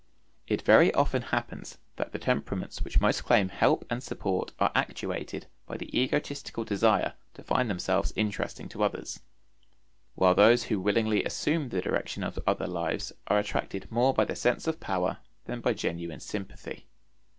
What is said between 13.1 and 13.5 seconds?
are